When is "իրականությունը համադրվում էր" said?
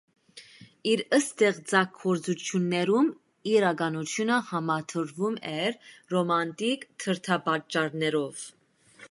3.51-5.79